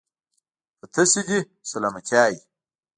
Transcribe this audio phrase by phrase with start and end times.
[0.77, 1.39] په تاسو دې
[1.71, 2.39] سلامتيا وي.